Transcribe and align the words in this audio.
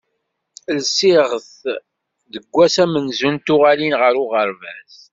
Lsiɣ-t 0.83 1.53
deg 2.31 2.45
wass 2.53 2.75
amenzu 2.83 3.29
n 3.33 3.37
tuɣalin 3.45 3.93
ɣer 4.01 4.13
uɣerbaz. 4.23 4.93